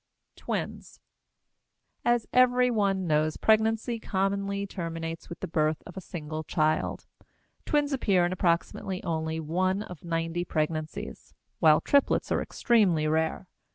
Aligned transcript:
TWINS. 0.35 0.99
As 2.03 2.25
every 2.33 2.71
one 2.71 3.05
knows, 3.05 3.37
pregnancy 3.37 3.99
commonly 3.99 4.65
terminates 4.65 5.29
with 5.29 5.41
the 5.41 5.47
birth 5.47 5.83
of 5.85 5.95
a 5.95 6.01
single 6.01 6.43
child. 6.43 7.05
Twins 7.67 7.93
appear 7.93 8.25
in 8.25 8.33
approximately 8.33 9.03
only 9.03 9.39
one 9.39 9.83
of 9.83 10.03
ninety 10.03 10.43
pregnancies, 10.43 11.35
while 11.59 11.81
triplets 11.81 12.31
are 12.31 12.41
extremely 12.41 13.05
rare. 13.07 13.47